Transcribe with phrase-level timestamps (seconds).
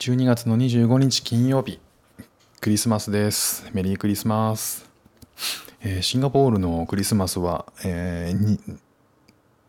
[0.00, 1.78] 12月の25日金曜日。
[2.62, 3.68] クリスマスです。
[3.74, 4.88] メリークリスマス、
[5.82, 8.78] えーシンガポールのクリスマスは、えー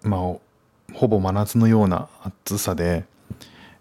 [0.04, 0.20] まあ
[0.94, 3.04] ほぼ真夏のような暑さで、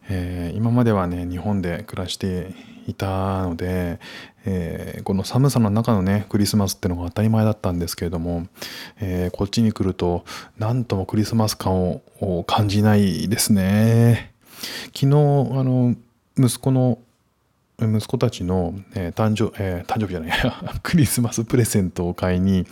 [0.08, 2.53] えー今まではね日本で暮らして
[2.89, 4.01] いたので、
[4.45, 8.48] えーこの寒さの中のねクリスマスってのが当たり前だったんですけれども、
[8.98, 10.25] えーこっちに来ると
[10.59, 14.35] なんともクリスマス感をを感じないですね。
[14.87, 15.11] 昨日あ
[15.62, 15.95] の
[16.38, 16.98] 息子の
[17.80, 20.30] 息子たちの、えー誕生、えー誕生日じゃない
[20.82, 22.66] クリスマスプレゼントを買いに、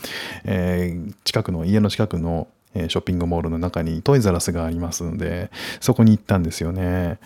[0.45, 7.19] えー近くの家の近くのえショッピングモールの中にトイザラスがありますのでそこに行ったんですよね。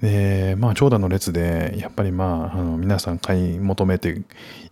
[0.00, 4.22] でまあ長蛇の列でやっぱりまああの皆さん買い求めて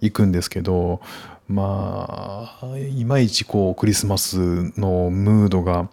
[0.00, 1.00] いくんですけど
[1.48, 4.38] まあいまいちこうクリスマス
[4.78, 5.88] のムードが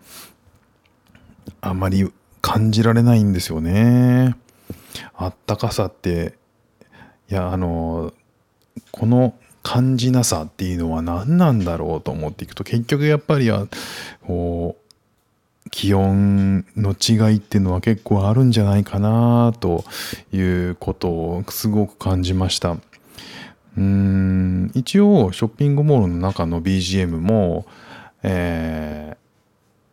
[1.62, 2.09] あまり
[2.41, 4.35] 感じられないんですよね。
[5.16, 6.36] あったかさって
[7.30, 8.13] いやあの
[8.91, 13.68] この感じなさっていうのは何なんだろうと思っていくと結局やっぱりは
[14.26, 19.85] こう気温の違いっていうのは結構あるんじゃないかなと
[20.32, 22.77] いうことをすごく感じました。
[23.76, 27.66] うん一応ショッピングモールの中の BGM も、
[28.21, 29.24] えー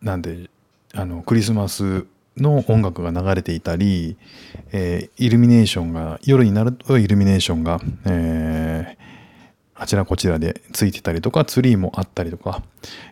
[0.02, 0.48] なんで
[0.94, 4.16] あのクリスマスの音楽が流れていたり、
[4.72, 9.00] えーイルミネーションが夜になるとイルミネーションが、えー
[9.82, 12.62] あちらこちらでついてたりとかツリーもあったりとか、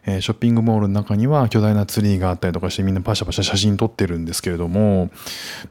[0.04, 5.10] えーショッピングモールの中には巨大なツリーがあったりとかしてみんなパシャパシャ写真撮ってるんですけれども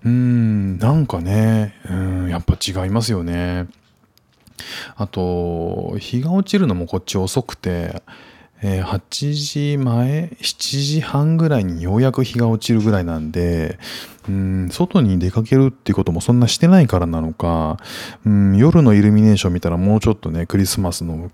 [0.04, 3.68] うんなんかねうんやっぱ違いますよね。
[4.96, 8.02] あと日が落ちるのもこっち遅くて、
[8.62, 13.78] え8時前7時半ぐらいにようやく日が落ちるぐらいなんで
[14.28, 17.78] うん外に出かけるっていうこともそんなしてないからなのか
[18.26, 21.32] うん夜のイルミネーション見たらもうちょっとねクリスマスの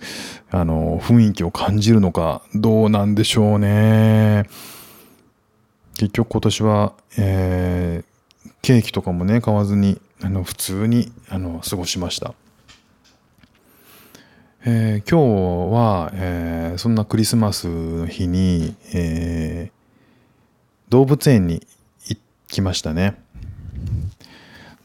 [0.52, 4.48] あの雰囲気を感じるのかどうなんでしょうね。
[5.96, 8.14] 結局今年は、えー
[8.64, 12.34] ケーキとかもね買わずにあの普通にあの過ごしました。
[14.66, 19.84] えー今日は、えーそんなクリスマスの日に、えー
[20.90, 21.66] 動物園に
[22.08, 23.16] 行きましたね。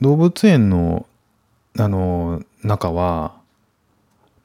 [0.00, 1.06] 動物園の
[1.78, 3.34] あの中は、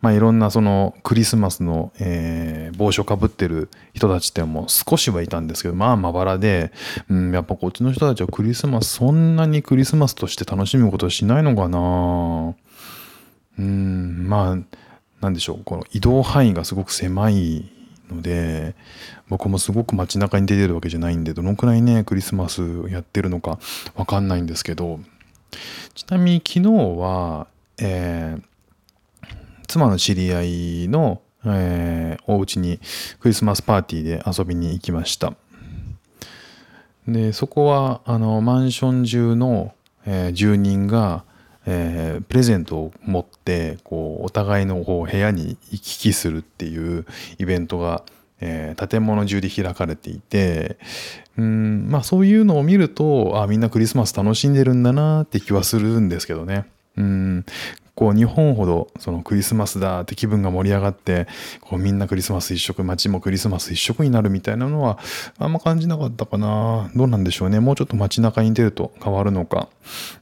[0.01, 6.71] まあ、いろんなそのクリスマスの、えー帽子をかぶってる人たちってもう少しはいたんですけどまあまばらで、
[7.09, 12.55] うん、やっぱこっちの人たちはクリスマスそんなにクリスマスとして楽しむことはしないのかな
[13.59, 14.57] うんまあ
[15.23, 17.71] なんでしょうこの移動範囲がすごく狭い
[18.09, 18.75] ので
[19.29, 23.57] 僕もすごく街中に出てるわけじゃないんでどのくらいねクリスマスやってるのか
[23.95, 24.99] わかんないんですけど
[25.95, 27.47] ちなみに昨日は、
[27.79, 28.43] えー
[29.65, 30.43] 妻の知り合
[30.83, 32.79] いの、えーお家に
[33.19, 35.33] クリスマスパーティーで遊びに行きました。
[37.07, 39.73] でそこはあのマンション中の、
[40.05, 41.23] えー住人が、
[41.65, 47.05] えープレゼントを持ってこうお互いのこう部屋に行き来するっていう
[47.37, 48.03] イベントが、
[48.39, 50.77] えー建物中で開かれていて
[51.37, 56.65] うんまあそういうのを見るとあみんなクリスマス楽しんでるんだなって気はするんですけどね。
[56.97, 57.45] うん
[58.03, 61.25] こう日本ほどそのクリスマスだって気分が盛り上がって
[61.61, 64.99] こうみんなクリスマス一色街もクリスマス一色になるみたいなのは
[65.39, 66.91] あんま感じなかったかな。
[66.97, 67.61] どうなんでしょうね。
[67.61, 69.69] もうちょっと街中に出ると変わるのか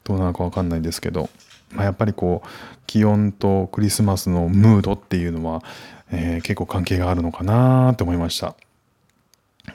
[0.03, 1.31] どうなのかわかんないですけど、
[1.71, 2.47] まあ、やっぱりこう
[2.85, 5.63] 気温とクリスマスのムードっていうのは、
[6.11, 8.55] えー結構関係があるのかなって思いました。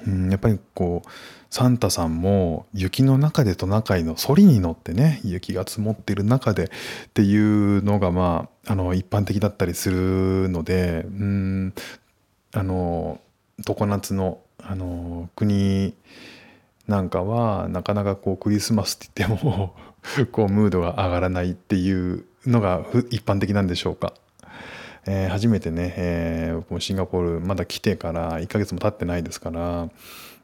[0.07, 1.09] うん、やっぱりこう
[1.51, 6.69] サンタさんも雪の中でトナカイのソリに乗ってね雪が積もってる中でっ
[7.15, 11.75] ていうのがまああの一般的だったりするのでうん
[12.53, 13.21] あの
[13.59, 15.95] 常夏のあの国
[16.89, 19.75] なんかはなかなかこうクリスマスって言っても
[20.33, 24.15] こうムードが上がらないっていうのが一般的なんでしょうか？
[25.07, 29.89] えー初めてね、えー僕もシンガポールまだ来てから1ヶ月も経ってないですから、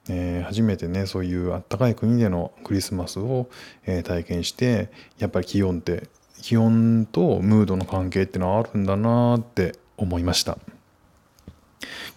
[0.08, 3.48] えー初めてねそういうあったかい国でのクリスマスを、
[3.86, 6.08] えー体験してやっぱり気温って
[6.40, 10.58] 気温とムードの関係ってのはあるんだなって思いました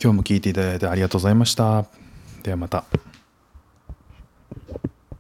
[0.01, 1.86] 今日も聞いていただいてありがとうございました
[2.44, 3.14] ではまた。